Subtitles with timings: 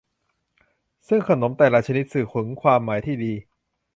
[1.07, 3.33] ซึ่งขนมแต่ละชนิดสื่อถึงความหมายที่ดี